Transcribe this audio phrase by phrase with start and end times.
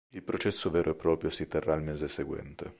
[0.13, 2.67] Il processo vero e proprio si terrà il mese seguente.